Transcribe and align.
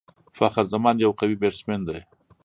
فخر 0.37 0.65
زمان 0.73 0.95
یو 0.99 1.11
قوي 1.19 1.35
بيټسمېن 1.41 1.81
دئ. 1.87 1.99